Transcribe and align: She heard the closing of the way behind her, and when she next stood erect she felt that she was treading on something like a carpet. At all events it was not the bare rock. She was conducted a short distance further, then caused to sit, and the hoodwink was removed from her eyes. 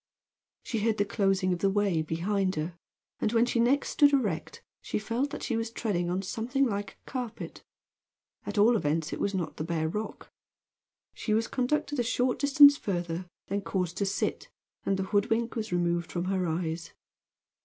She 0.63 0.79
heard 0.79 0.97
the 0.97 1.05
closing 1.05 1.53
of 1.53 1.59
the 1.59 1.69
way 1.69 2.01
behind 2.01 2.55
her, 2.55 2.73
and 3.19 3.31
when 3.31 3.45
she 3.45 3.59
next 3.59 3.89
stood 3.89 4.13
erect 4.13 4.63
she 4.81 4.97
felt 4.97 5.29
that 5.29 5.43
she 5.43 5.55
was 5.55 5.69
treading 5.69 6.09
on 6.09 6.23
something 6.23 6.65
like 6.65 6.93
a 6.93 7.05
carpet. 7.11 7.63
At 8.43 8.57
all 8.57 8.75
events 8.75 9.13
it 9.13 9.19
was 9.19 9.35
not 9.35 9.57
the 9.57 9.63
bare 9.63 9.87
rock. 9.87 10.31
She 11.13 11.35
was 11.35 11.47
conducted 11.47 11.99
a 11.99 12.03
short 12.03 12.39
distance 12.39 12.77
further, 12.77 13.27
then 13.45 13.61
caused 13.61 13.95
to 13.97 14.07
sit, 14.07 14.49
and 14.87 14.97
the 14.97 15.03
hoodwink 15.03 15.55
was 15.55 15.71
removed 15.71 16.11
from 16.11 16.25
her 16.25 16.47
eyes. 16.47 16.93